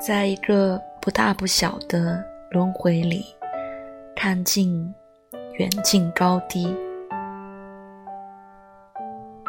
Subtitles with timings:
[0.00, 3.26] 在一个不大不小的轮回里
[4.16, 4.94] 看尽
[5.58, 6.74] 远近高低。